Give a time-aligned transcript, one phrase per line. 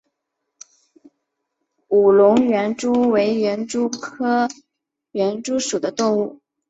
[1.89, 4.47] 武隆园蛛为园蛛科
[5.11, 6.41] 园蛛属的动物。